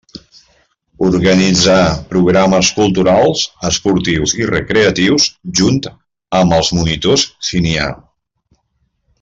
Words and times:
Organitzar 1.07 1.75
programes 2.13 2.71
culturals, 2.79 3.43
esportius 3.71 4.35
i 4.41 4.49
recreatius, 4.53 5.29
junt 5.61 5.79
amb 6.41 6.59
els 6.61 6.73
monitors 6.79 7.31
si 7.51 7.67
n'hi 7.67 7.77
ha. 7.85 7.93